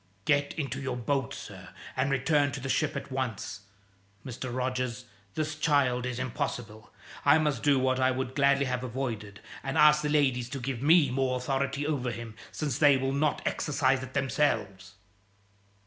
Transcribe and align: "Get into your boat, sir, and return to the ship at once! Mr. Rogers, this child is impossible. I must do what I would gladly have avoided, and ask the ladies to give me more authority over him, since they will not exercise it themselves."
"Get 0.25 0.53
into 0.57 0.81
your 0.81 0.97
boat, 0.97 1.31
sir, 1.31 1.69
and 1.95 2.09
return 2.09 2.51
to 2.53 2.59
the 2.59 2.67
ship 2.69 2.95
at 2.95 3.11
once! 3.11 3.59
Mr. 4.25 4.51
Rogers, 4.51 5.05
this 5.35 5.53
child 5.53 6.07
is 6.07 6.17
impossible. 6.17 6.91
I 7.23 7.37
must 7.37 7.61
do 7.61 7.77
what 7.77 7.99
I 7.99 8.09
would 8.09 8.33
gladly 8.33 8.65
have 8.65 8.83
avoided, 8.83 9.41
and 9.61 9.77
ask 9.77 10.01
the 10.01 10.09
ladies 10.09 10.49
to 10.49 10.59
give 10.59 10.81
me 10.81 11.11
more 11.11 11.37
authority 11.37 11.85
over 11.85 12.09
him, 12.09 12.33
since 12.51 12.79
they 12.79 12.97
will 12.97 13.13
not 13.13 13.43
exercise 13.45 14.01
it 14.01 14.15
themselves." 14.15 14.95